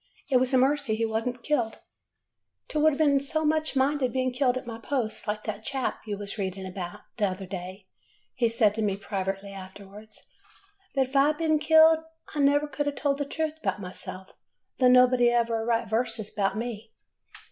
It 0.31 0.37
was 0.37 0.51
a 0.51 0.57
mercy 0.57 0.95
he 0.95 1.05
was 1.05 1.27
n't 1.27 1.43
killed.'' 1.43 1.77
T 2.69 2.79
would 2.79 2.99
n't 2.99 3.21
so 3.23 3.45
much 3.45 3.75
minded 3.75 4.11
bein' 4.13 4.31
killed 4.33 4.57
at 4.57 4.65
my 4.65 4.79
post, 4.79 5.27
like 5.27 5.43
that 5.43 5.63
chap 5.63 6.01
you 6.07 6.17
was 6.17 6.39
readin' 6.39 6.65
about 6.65 7.01
t' 7.17 7.25
other 7.25 7.45
day,' 7.45 7.85
he 8.33 8.49
said 8.49 8.73
to 8.73 8.81
me, 8.81 8.97
privately 8.97 9.51
after 9.53 9.85
ward. 9.87 10.09
'But 10.95 11.01
if 11.09 11.15
I 11.15 11.27
had 11.27 11.37
been 11.37 11.59
killed, 11.59 11.99
I 12.33 12.39
never 12.39 12.65
could 12.67 12.87
a' 12.87 12.91
told 12.91 13.19
the 13.19 13.25
truth 13.25 13.61
'bout 13.61 13.79
myself, 13.79 14.33
though 14.79 14.87
nobody 14.87 15.29
'll 15.29 15.37
ever 15.37 15.63
write 15.63 15.87
verses 15.87 16.31
'bout 16.31 16.57
me. 16.57 16.91